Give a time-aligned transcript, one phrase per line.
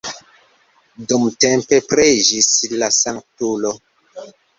[1.11, 2.47] Dumtempe preĝis
[2.85, 3.75] la sanktulo.